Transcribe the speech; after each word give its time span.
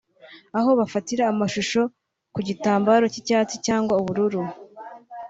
aho 0.57 0.69
bafatira 0.79 1.23
amashusho 1.33 1.81
ku 2.33 2.39
gitambaro 2.47 3.05
cy’icyatsi 3.13 3.55
cyangwa 3.65 3.93
ubururu 4.01 4.41